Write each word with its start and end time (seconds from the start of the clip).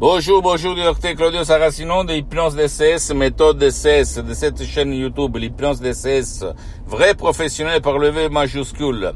Bonjour, 0.00 0.42
bonjour, 0.42 0.74
docteur 0.74 1.14
Claudio 1.14 1.44
Saracino 1.44 2.02
de 2.02 2.14
Hypnose 2.14 2.56
DCS, 2.56 3.14
méthode 3.14 3.58
DCS, 3.58 4.18
de 4.24 4.34
cette 4.34 4.64
chaîne 4.64 4.92
YouTube, 4.92 5.36
l'Hypnose 5.36 5.80
DCS, 5.80 6.44
vrai 6.86 7.14
professionnel 7.14 7.80
par 7.82 7.98
le 7.98 8.08
V 8.08 8.28
majuscule. 8.28 9.12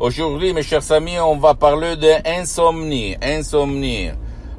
Aujourd'hui, 0.00 0.52
mes 0.52 0.62
chers 0.62 0.90
amis, 0.90 1.20
on 1.20 1.36
va 1.36 1.54
parler 1.54 1.96
de 1.96 2.10
insomnie, 2.26 3.14
insomnie. 3.22 4.08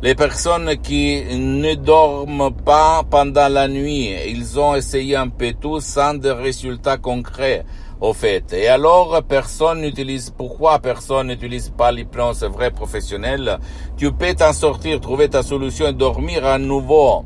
Les 0.01 0.15
personnes 0.15 0.77
qui 0.77 1.23
ne 1.35 1.73
dorment 1.73 2.53
pas 2.53 3.03
pendant 3.09 3.49
la 3.49 3.67
nuit, 3.67 4.13
ils 4.27 4.59
ont 4.59 4.75
essayé 4.75 5.15
un 5.15 5.29
peu 5.29 5.51
tout 5.59 5.81
sans 5.81 6.13
de 6.13 6.29
résultats 6.29 6.97
concrets 6.97 7.65
au 8.05 8.13
fait. 8.13 8.53
Et 8.53 8.67
alors, 8.67 9.23
personne 9.27 9.81
n'utilise, 9.81 10.29
pourquoi 10.29 10.77
personne 10.79 11.27
n'utilise 11.27 11.69
pas 11.69 11.91
l'hypnose 11.91 12.43
vrai 12.43 12.71
professionnel? 12.71 13.59
Tu 13.97 14.11
peux 14.11 14.33
t'en 14.33 14.53
sortir, 14.53 15.01
trouver 15.01 15.29
ta 15.29 15.43
solution 15.43 15.87
et 15.87 15.93
dormir 15.93 16.45
à 16.45 16.57
nouveau. 16.57 17.25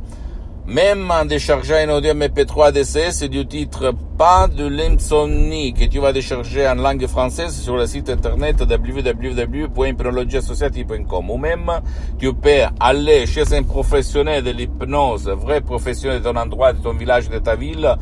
Même 0.68 1.10
en 1.10 1.26
déchargeant 1.26 1.78
un 1.78 1.90
audio 1.90 2.14
MP3 2.14 2.72
DCS 2.72 3.28
du 3.28 3.48
titre 3.48 3.92
Pas 4.20 4.48
de 4.48 4.68
l'insomnie 4.68 5.74
que 5.74 5.86
tu 5.86 5.98
vas 5.98 6.14
décharger 6.14 6.68
en 6.68 6.76
langue 6.76 7.08
française 7.08 7.60
sur 7.60 7.76
le 7.76 7.88
site 7.88 8.12
internet 8.12 8.62
www.hypnologieassociative.com 8.62 11.32
ou 11.32 11.38
même 11.38 11.72
tu 12.20 12.32
peux 12.36 12.62
aller 12.80 13.26
chez 13.26 13.52
un 13.56 13.64
professionnel 13.64 14.44
de 14.44 14.52
l'hypnose, 14.52 15.28
vrai 15.30 15.62
professionnel 15.62 16.20
de 16.20 16.26
ton 16.30 16.36
endroit, 16.36 16.74
de 16.74 16.84
ton 16.84 16.94
village, 16.94 17.32
de 17.32 17.40
ta 17.40 17.56
ville, 17.56 17.96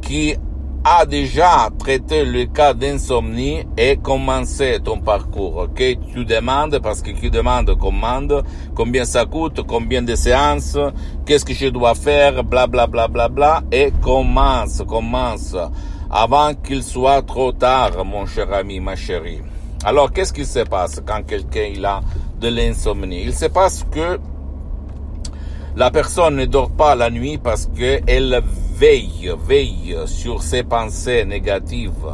qui 0.00 0.34
déjà 1.08 1.68
traité 1.78 2.24
le 2.24 2.44
cas 2.44 2.74
d'insomnie 2.74 3.64
et 3.76 3.96
commencé 3.96 4.78
ton 4.82 5.00
parcours, 5.00 5.56
ok? 5.56 5.82
Tu 6.12 6.24
demandes, 6.24 6.78
parce 6.80 7.02
que 7.02 7.10
qui 7.10 7.30
demande 7.30 7.76
commande, 7.78 8.44
combien 8.74 9.04
ça 9.04 9.24
coûte, 9.24 9.62
combien 9.66 10.02
de 10.02 10.14
séances, 10.14 10.78
qu'est-ce 11.26 11.44
que 11.44 11.54
je 11.54 11.66
dois 11.66 11.94
faire, 11.94 12.44
bla 12.44 12.66
bla 12.66 12.86
bla 12.86 13.08
bla 13.08 13.28
bla, 13.28 13.62
et 13.72 13.92
commence, 14.02 14.82
commence, 14.86 15.56
avant 16.10 16.54
qu'il 16.54 16.82
soit 16.82 17.22
trop 17.22 17.52
tard, 17.52 18.04
mon 18.04 18.26
cher 18.26 18.52
ami, 18.52 18.80
ma 18.80 18.96
chérie. 18.96 19.40
Alors, 19.84 20.12
qu'est-ce 20.12 20.32
qui 20.32 20.44
se 20.44 20.60
passe 20.60 21.00
quand 21.06 21.22
quelqu'un 21.26 21.68
il 21.74 21.84
a 21.84 22.00
de 22.40 22.48
l'insomnie? 22.48 23.22
Il 23.22 23.34
se 23.34 23.46
passe 23.46 23.84
que 23.90 24.18
la 25.76 25.90
personne 25.90 26.36
ne 26.36 26.46
dort 26.46 26.70
pas 26.70 26.94
la 26.94 27.10
nuit 27.10 27.38
parce 27.38 27.68
qu'elle 27.76 28.42
veille, 28.78 29.32
veille 29.44 29.96
sur 30.06 30.40
ses 30.40 30.62
pensées 30.62 31.24
négatives, 31.24 32.06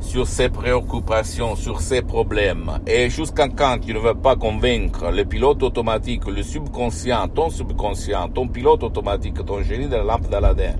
sur 0.00 0.26
ses 0.26 0.48
préoccupations, 0.48 1.54
sur 1.54 1.80
ses 1.80 2.02
problèmes. 2.02 2.80
Et 2.88 3.08
jusqu'à 3.08 3.46
quand 3.48 3.78
tu 3.80 3.94
ne 3.94 4.00
veux 4.00 4.14
pas 4.14 4.34
convaincre 4.34 5.12
le 5.12 5.24
pilote 5.24 5.62
automatique, 5.62 6.26
le 6.26 6.42
subconscient, 6.42 7.28
ton 7.28 7.50
subconscient, 7.50 8.30
ton 8.30 8.48
pilote 8.48 8.82
automatique, 8.82 9.44
ton 9.46 9.62
génie 9.62 9.86
de 9.86 9.94
la 9.94 10.02
lampe 10.02 10.28
d'Aladin, 10.28 10.74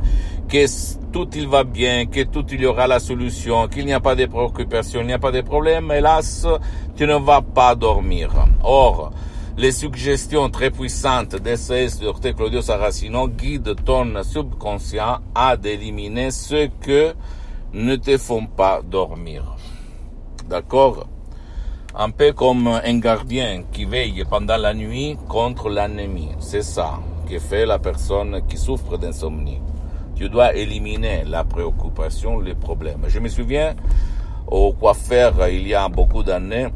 que 0.48 0.66
tout 1.12 1.28
il 1.36 1.46
va 1.46 1.62
bien, 1.62 2.06
que 2.06 2.24
tout 2.24 2.44
il 2.50 2.62
y 2.62 2.66
aura 2.66 2.88
la 2.88 2.98
solution, 2.98 3.68
qu'il 3.68 3.86
n'y 3.86 3.92
a 3.92 4.00
pas 4.00 4.16
de 4.16 4.26
préoccupations, 4.26 5.02
il 5.02 5.06
n'y 5.06 5.12
a 5.12 5.20
pas 5.20 5.30
de 5.30 5.42
problème, 5.42 5.92
hélas, 5.92 6.48
tu 6.96 7.06
ne 7.06 7.14
vas 7.14 7.42
pas 7.42 7.76
dormir. 7.76 8.30
Or, 8.64 9.12
les 9.58 9.72
suggestions 9.72 10.50
très 10.50 10.70
puissantes 10.70 11.34
d'SS 11.34 11.98
Dr 11.98 12.32
Claudio 12.32 12.62
Saracino 12.62 13.26
guident 13.26 13.74
ton 13.74 14.22
subconscient 14.22 15.18
à 15.34 15.56
d'éliminer 15.56 16.30
ce 16.30 16.68
que 16.80 17.12
ne 17.72 17.96
te 17.96 18.16
font 18.18 18.46
pas 18.46 18.80
dormir. 18.88 19.56
D'accord? 20.48 21.08
Un 21.92 22.10
peu 22.10 22.32
comme 22.32 22.68
un 22.68 22.98
gardien 23.00 23.64
qui 23.72 23.84
veille 23.84 24.24
pendant 24.30 24.56
la 24.56 24.74
nuit 24.74 25.18
contre 25.28 25.68
l'ennemi. 25.68 26.28
C'est 26.38 26.62
ça 26.62 27.00
que 27.28 27.40
fait 27.40 27.66
la 27.66 27.80
personne 27.80 28.40
qui 28.48 28.56
souffre 28.56 28.96
d'insomnie. 28.96 29.60
Tu 30.14 30.28
dois 30.28 30.54
éliminer 30.54 31.24
la 31.26 31.42
préoccupation, 31.42 32.38
les 32.38 32.54
problèmes. 32.54 33.06
Je 33.08 33.18
me 33.18 33.28
souviens 33.28 33.74
au 34.46 34.72
coiffeur 34.72 35.48
il 35.48 35.66
y 35.66 35.74
a 35.74 35.88
beaucoup 35.88 36.22
d'années, 36.22 36.68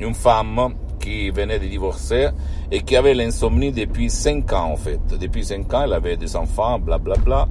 une 0.00 0.14
femme 0.14 0.74
qui 1.02 1.30
venait 1.30 1.58
de 1.58 1.66
divorcer 1.66 2.28
et 2.70 2.80
qui 2.80 2.96
avait 2.96 3.12
l'insomnie 3.12 3.72
depuis 3.72 4.08
cinq 4.08 4.52
ans 4.54 4.70
en 4.72 4.76
fait. 4.76 5.00
Depuis 5.20 5.44
cinq 5.44 5.74
ans, 5.74 5.82
elle 5.84 5.92
avait 5.92 6.16
des 6.16 6.34
enfants, 6.36 6.78
blablabla. 6.78 7.16
Bla, 7.16 7.44
bla. 7.44 7.48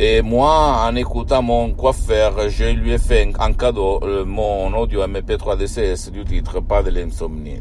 Et 0.00 0.22
moi, 0.22 0.86
en 0.86 0.94
écoutant 0.94 1.42
mon 1.42 1.72
coiffeur, 1.72 2.48
je 2.48 2.66
lui 2.66 2.92
ai 2.92 2.98
fait 2.98 3.32
en 3.36 3.52
cadeau 3.52 3.98
euh, 4.04 4.24
mon 4.24 4.72
audio 4.74 5.04
MP3 5.04 5.58
DCS 5.58 6.12
du 6.12 6.24
titre 6.24 6.60
Pas 6.60 6.84
de 6.84 6.90
l'insomnie. 6.90 7.60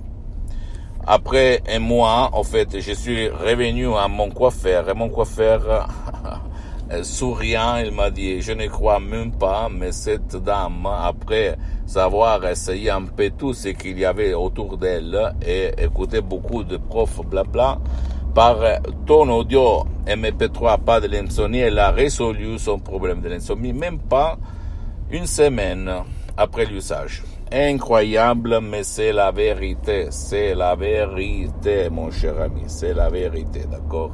Après 1.08 1.64
un 1.68 1.80
mois, 1.80 2.30
en 2.34 2.44
fait, 2.44 2.80
je 2.80 2.92
suis 2.92 3.28
revenu 3.28 3.88
à 3.96 4.08
mon 4.08 4.30
coiffeur 4.30 4.88
et 4.88 4.94
mon 4.94 5.10
coiffeur 5.10 5.90
souriant, 7.04 7.78
il 7.78 7.92
m'a 7.92 8.10
dit, 8.10 8.42
je 8.42 8.54
ne 8.54 8.68
crois 8.68 9.00
même 9.00 9.32
pas, 9.32 9.70
mais 9.70 9.92
cette 9.92 10.36
dame, 10.38 10.86
après 10.86 11.58
savoir 11.86 12.46
essayé 12.46 12.90
un 12.90 13.04
peu 13.04 13.30
tout 13.32 13.54
ce 13.54 13.70
qu'il 13.70 13.98
y 14.00 14.06
avait 14.06 14.34
autour 14.34 14.78
d'elle 14.78 15.34
et 15.46 15.72
écouter 15.78 16.22
beaucoup 16.22 16.64
de 16.64 16.78
profs 16.78 17.22
blabla, 17.26 17.78
par 18.34 18.58
ton 19.06 19.30
audio 19.30 19.86
MP3, 20.06 20.80
pas 20.84 21.00
de 21.00 21.08
l'insomnie, 21.08 21.60
elle 21.60 21.80
a 21.80 21.92
résolu 21.92 22.60
son 22.60 22.80
problème 22.80 23.22
de 23.22 23.30
l'insomnie, 23.30 23.74
même 23.74 24.00
pas 24.00 24.38
une 25.10 25.26
semaine 25.26 25.92
après 26.36 26.66
l'usage. 26.66 27.24
Incroyable, 27.52 28.60
mais 28.62 28.84
c'est 28.84 29.14
la 29.14 29.32
vérité, 29.32 30.08
c'est 30.12 30.54
la 30.54 30.76
vérité, 30.76 31.90
mon 31.90 32.12
cher 32.12 32.40
ami, 32.42 32.64
c'est 32.68 32.94
la 32.94 33.10
vérité, 33.10 33.62
d'accord? 33.72 34.12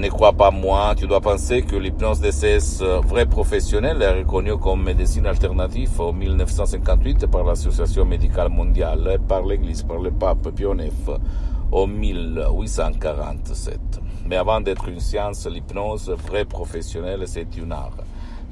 Ne 0.00 0.08
crois 0.08 0.32
pas 0.32 0.50
moi, 0.50 0.94
tu 0.96 1.06
dois 1.06 1.20
penser 1.20 1.60
que 1.60 1.76
l'hypnose 1.76 2.20
DCS 2.20 2.82
vrai 3.04 3.26
professionnel 3.26 4.00
est 4.00 4.20
reconnue 4.20 4.56
comme 4.56 4.82
médecine 4.82 5.26
alternative 5.26 6.00
en 6.00 6.14
1958 6.14 7.26
par 7.26 7.44
l'Association 7.44 8.06
médicale 8.06 8.48
mondiale 8.48 9.18
par 9.28 9.44
l'Église, 9.44 9.82
par 9.82 9.98
le 9.98 10.10
pape 10.10 10.48
Pie 10.52 10.64
en 10.64 11.86
1847. 11.86 13.78
Mais 14.26 14.36
avant 14.36 14.62
d'être 14.62 14.88
une 14.88 15.00
science, 15.00 15.46
l'hypnose 15.46 16.08
vrai 16.26 16.46
professionnelle, 16.46 17.24
c'est 17.26 17.54
une 17.58 17.72
art. 17.72 17.98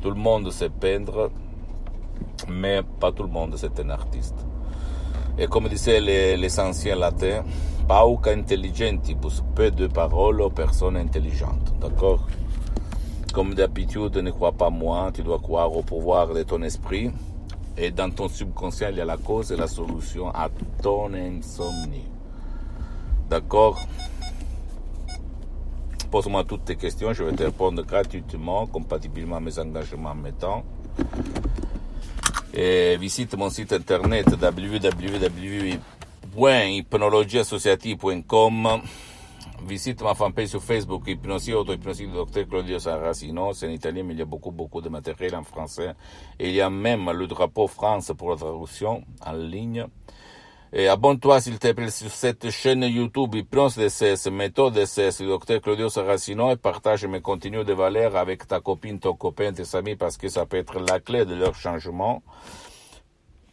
Tout 0.03 0.11
le 0.11 0.17
monde 0.17 0.51
sait 0.51 0.69
peindre, 0.69 1.31
mais 2.47 2.83
pas 3.01 3.11
tout 3.11 3.23
le 3.23 3.31
monde 3.31 3.55
c'est 3.57 3.81
un 3.81 3.89
artiste. 3.89 4.37
Et 5.39 5.47
comme 5.47 5.67
disaient 5.69 6.01
les 6.01 6.61
anciens 6.61 6.97
latins, 6.97 7.43
pauca 7.89 8.31
intelligentibus, 8.31 9.43
peu 9.55 9.71
de 9.71 9.87
paroles 9.87 10.43
aux 10.43 10.51
personnes 10.51 10.99
intelligentes. 10.99 11.73
D'accord? 11.81 12.29
Comme 13.33 13.55
d'habitude, 13.55 14.15
ne 14.19 14.31
crois 14.31 14.53
pas 14.53 14.69
moi, 14.69 15.11
tu 15.15 15.23
dois 15.23 15.39
croire 15.39 15.75
au 15.75 15.83
pouvoir 15.83 16.35
de 16.35 16.43
ton 16.43 16.63
esprit. 16.63 17.11
Et 17.79 17.91
dans 17.91 18.11
ton 18.11 18.29
subconscient, 18.29 18.89
il 18.91 18.97
y 18.97 19.01
a 19.01 19.05
la 19.07 19.17
cause 19.17 19.53
et 19.53 19.57
la 19.57 19.69
solution 19.69 20.29
à 20.29 20.51
ton 20.83 21.15
insomnie. 21.15 22.09
D'accord? 23.31 23.81
Pose-moi 26.11 26.45
toutes 26.45 26.67
tes 26.67 26.77
questions, 26.77 27.13
je 27.13 27.25
vais 27.25 27.33
te 27.33 27.43
répondre 27.43 27.83
gratuitement, 27.85 28.67
compatiblement 28.67 29.37
à 29.37 29.41
mes 29.41 29.59
engagements 29.59 30.15
temps. 30.39 30.63
Et 32.53 32.97
visite 32.99 33.37
mon 33.37 33.51
site 33.51 33.73
internet 33.73 34.27
www.hypnologieassociative.com 36.39 38.83
Visite 39.67 40.05
ma 40.05 40.15
fanpage 40.15 40.51
sur 40.51 40.63
Facebook, 40.63 41.09
Hypnosie, 41.09 41.53
Auto-Hypnosie 41.53 42.07
du 42.07 42.13
Dr 42.13 42.47
Claudio 42.49 42.79
Saracino. 42.79 43.53
C'est 43.53 43.67
en 43.67 43.71
italien, 43.71 44.05
mais 44.05 44.15
il 44.15 44.21
y 44.21 44.23
a 44.23 44.25
beaucoup, 44.25 44.53
beaucoup 44.53 44.81
de 44.81 44.89
matériel 44.89 45.35
en 45.35 45.43
français. 45.43 45.95
Il 46.39 46.53
y 46.53 46.61
a 46.61 46.71
même 46.71 47.11
le 47.11 47.27
drapeau 47.27 47.67
France 47.67 48.13
pour 48.17 48.31
la 48.31 48.37
traduction 48.37 49.03
en 49.27 49.33
ligne. 49.33 49.85
Et 50.73 50.87
abonne-toi, 50.87 51.41
s'il 51.41 51.59
te 51.59 51.73
plaît, 51.73 51.91
sur 51.91 52.11
cette 52.11 52.51
chaîne 52.51 52.83
YouTube 52.83 53.35
Hypnose 53.35 53.77
DCS, 53.77 54.31
méthode 54.31 54.75
DCS, 54.75 55.23
du 55.23 55.27
Dr 55.27 55.61
Claudio 55.61 55.89
Saracino, 55.89 56.53
et 56.53 56.57
partage 56.57 57.05
mes 57.07 57.21
contenus 57.21 57.67
de 57.67 57.73
valeur 57.73 58.15
avec 58.15 58.47
ta 58.47 58.61
copine, 58.61 59.01
ton 59.01 59.15
copain, 59.15 59.53
tes 59.53 59.77
amis, 59.77 59.97
parce 59.97 60.17
que 60.17 60.29
ça 60.29 60.47
peut 60.47 60.59
être 60.59 60.79
la 60.79 61.01
clé 61.01 61.25
de 61.25 61.35
leur 61.35 61.57
changement. 61.57 62.23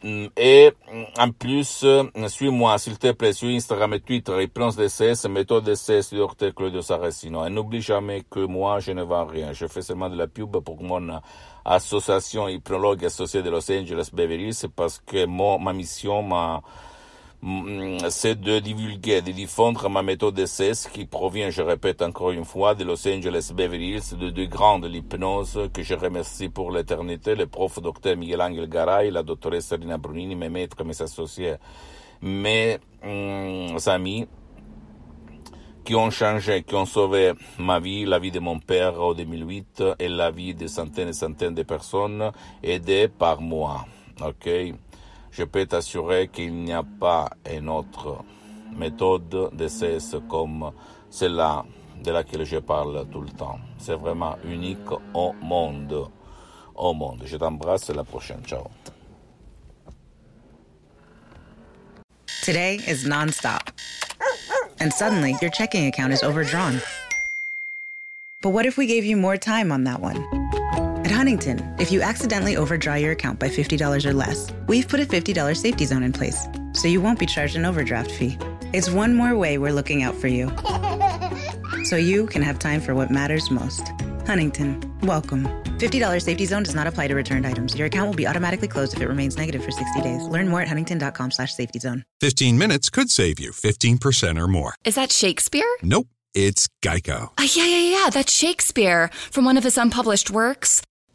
Mm, 0.02 0.26
et 0.36 0.72
mm, 0.92 1.04
en 1.18 1.30
plus, 1.30 1.82
euh, 1.84 2.04
suis-moi 2.28 2.76
s'il 2.78 2.98
te 2.98 3.12
plaît 3.12 3.32
sur 3.32 3.48
Instagram 3.48 3.94
et 3.94 4.00
Twitter, 4.00 4.42
Hypnose 4.42 4.76
DCS, 4.76 5.28
méthode 5.28 5.64
DCS 5.64 6.14
docteur 6.14 6.54
Claudio 6.54 6.82
Saracino. 6.82 7.46
Et 7.46 7.50
n'oublie 7.50 7.80
jamais 7.80 8.22
que 8.30 8.40
moi, 8.40 8.78
je 8.80 8.92
ne 8.92 9.02
vends 9.02 9.24
rien. 9.24 9.52
Je 9.52 9.66
fais 9.66 9.82
seulement 9.82 10.10
de 10.10 10.16
la 10.16 10.26
pub 10.26 10.50
pour 10.60 10.82
mon 10.82 11.20
association 11.64 12.48
hypnologue 12.48 13.04
associée 13.04 13.42
de 13.42 13.50
Los 13.50 13.70
Angeles 13.70 14.10
Beverly 14.12 14.48
Hills 14.48 14.68
parce 14.74 14.98
que 14.98 15.26
mon, 15.26 15.58
ma 15.58 15.72
mission, 15.72 16.22
ma, 16.22 16.62
c'est 18.08 18.40
de 18.40 18.58
divulguer, 18.58 19.22
de 19.22 19.30
diffondre 19.30 19.88
ma 19.88 20.02
méthode 20.02 20.34
d'essai 20.34 20.72
qui 20.92 21.04
provient, 21.04 21.50
je 21.50 21.62
répète 21.62 22.02
encore 22.02 22.32
une 22.32 22.44
fois, 22.44 22.74
de 22.74 22.82
Los 22.82 23.06
Angeles 23.06 23.52
Beverly 23.54 23.92
Hills, 23.92 24.18
de 24.18 24.30
deux 24.30 24.46
grands 24.46 24.80
de 24.80 24.88
l'hypnose 24.88 25.70
que 25.72 25.84
je 25.84 25.94
remercie 25.94 26.48
pour 26.48 26.72
l'éternité, 26.72 27.36
le 27.36 27.46
prof 27.46 27.80
docteur 27.80 28.16
Miguel 28.16 28.42
Angel 28.42 28.68
Garay, 28.68 29.12
la 29.12 29.22
doctoresse 29.22 29.66
Serena 29.66 29.96
Brunini, 29.96 30.34
mes 30.34 30.48
maîtres, 30.48 30.82
mes 30.82 31.00
associés, 31.00 31.54
mes 32.20 32.78
mm, 33.04 33.76
amis 33.86 34.26
qui 35.84 35.94
ont 35.94 36.10
changé, 36.10 36.64
qui 36.64 36.74
ont 36.74 36.84
sauvé 36.84 37.32
ma 37.60 37.78
vie, 37.78 38.06
la 38.06 38.18
vie 38.18 38.32
de 38.32 38.40
mon 38.40 38.58
père 38.58 39.00
en 39.00 39.14
2008 39.14 39.84
et 40.00 40.08
la 40.08 40.32
vie 40.32 40.52
de 40.52 40.66
centaines 40.66 41.10
et 41.10 41.12
centaines 41.12 41.54
de 41.54 41.62
personnes 41.62 42.32
aidées 42.60 43.06
par 43.06 43.40
moi. 43.40 43.84
Ok? 44.20 44.48
Je 45.36 45.44
peux 45.44 45.66
t'assurer 45.66 46.28
qu'il 46.28 46.54
n'y 46.54 46.72
a 46.72 46.82
pas 46.82 47.28
une 47.50 47.68
autre 47.68 48.24
méthode 48.74 49.50
d'essai 49.52 49.98
comme 50.28 50.72
celle-là 51.10 51.64
de 52.02 52.10
laquelle 52.10 52.44
je 52.44 52.58
parle 52.58 53.06
tout 53.10 53.20
le 53.20 53.30
temps. 53.30 53.58
C'est 53.78 53.94
vraiment 53.96 54.36
unique 54.44 54.90
au 55.14 55.34
monde. 55.42 56.08
Au 56.74 56.94
monde. 56.94 57.22
Je 57.24 57.36
t'embrasse, 57.36 57.90
la 57.90 58.04
prochaine. 58.04 58.42
Ciao. 58.46 58.70
Today 62.42 62.76
is 62.86 63.06
nonstop. 63.06 63.72
And 64.80 64.92
suddenly, 64.92 65.36
your 65.40 65.50
checking 65.50 65.86
account 65.86 66.12
is 66.12 66.22
overdrawn. 66.22 66.80
But 68.42 68.50
what 68.50 68.66
if 68.66 68.76
we 68.76 68.86
gave 68.86 69.04
you 69.04 69.16
more 69.16 69.38
time 69.38 69.72
on 69.72 69.84
that 69.84 70.00
one? 70.00 70.45
At 71.16 71.20
Huntington, 71.20 71.76
if 71.78 71.90
you 71.90 72.02
accidentally 72.02 72.58
overdraw 72.58 72.96
your 72.96 73.12
account 73.12 73.38
by 73.38 73.48
$50 73.48 74.04
or 74.04 74.12
less, 74.12 74.52
we've 74.66 74.86
put 74.86 75.00
a 75.00 75.06
$50 75.06 75.56
safety 75.56 75.86
zone 75.86 76.02
in 76.02 76.12
place, 76.12 76.46
so 76.74 76.88
you 76.88 77.00
won't 77.00 77.18
be 77.18 77.24
charged 77.24 77.56
an 77.56 77.64
overdraft 77.64 78.10
fee. 78.10 78.36
It's 78.74 78.90
one 78.90 79.14
more 79.14 79.34
way 79.34 79.56
we're 79.56 79.72
looking 79.72 80.02
out 80.02 80.14
for 80.14 80.28
you. 80.28 80.52
So 81.84 81.94
you 81.96 82.26
can 82.26 82.42
have 82.42 82.58
time 82.58 82.80
for 82.80 82.94
what 82.96 83.10
matters 83.12 83.48
most. 83.50 83.92
Huntington, 84.26 84.82
welcome. 85.02 85.44
$50 85.78 86.20
safety 86.20 86.44
zone 86.44 86.64
does 86.64 86.74
not 86.74 86.88
apply 86.88 87.06
to 87.06 87.14
returned 87.14 87.46
items. 87.46 87.76
Your 87.78 87.86
account 87.86 88.08
will 88.08 88.16
be 88.16 88.26
automatically 88.26 88.66
closed 88.66 88.92
if 88.92 89.00
it 89.00 89.06
remains 89.06 89.36
negative 89.38 89.64
for 89.64 89.70
60 89.70 90.00
days. 90.02 90.22
Learn 90.26 90.48
more 90.48 90.60
at 90.60 90.68
huntington.com 90.68 91.30
slash 91.30 91.54
safety 91.54 91.78
zone. 91.78 92.04
15 92.20 92.58
minutes 92.58 92.90
could 92.90 93.08
save 93.08 93.38
you 93.38 93.52
15% 93.52 94.38
or 94.40 94.48
more. 94.48 94.74
Is 94.84 94.96
that 94.96 95.12
Shakespeare? 95.12 95.70
Nope, 95.80 96.08
it's 96.34 96.68
Geico. 96.82 97.30
Uh, 97.38 97.46
yeah, 97.54 97.66
yeah, 97.66 98.02
yeah, 98.02 98.10
that's 98.10 98.32
Shakespeare 98.32 99.08
from 99.30 99.44
one 99.44 99.56
of 99.56 99.62
his 99.62 99.78
unpublished 99.78 100.30
works. 100.30 100.82